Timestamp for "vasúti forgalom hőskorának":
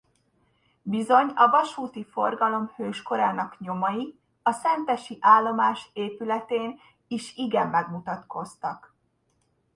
1.49-3.59